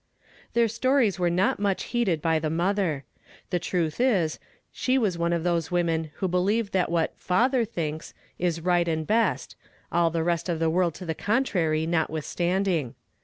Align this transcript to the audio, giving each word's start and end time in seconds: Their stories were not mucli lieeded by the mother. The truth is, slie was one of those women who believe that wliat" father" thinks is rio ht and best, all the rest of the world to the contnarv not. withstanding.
Their 0.53 0.67
stories 0.67 1.19
were 1.19 1.29
not 1.29 1.59
mucli 1.59 2.05
lieeded 2.05 2.21
by 2.21 2.39
the 2.39 2.49
mother. 2.49 3.03
The 3.51 3.59
truth 3.59 3.99
is, 4.01 4.39
slie 4.73 4.97
was 4.97 5.15
one 5.15 5.31
of 5.31 5.43
those 5.43 5.69
women 5.69 6.09
who 6.15 6.27
believe 6.27 6.71
that 6.71 6.89
wliat" 6.89 7.09
father" 7.29 7.63
thinks 7.65 8.15
is 8.39 8.61
rio 8.61 8.83
ht 8.83 8.87
and 8.87 9.05
best, 9.05 9.55
all 9.91 10.09
the 10.09 10.23
rest 10.23 10.49
of 10.49 10.57
the 10.57 10.71
world 10.71 10.95
to 10.95 11.05
the 11.05 11.13
contnarv 11.13 11.87
not. 11.87 12.09
withstanding. 12.09 12.95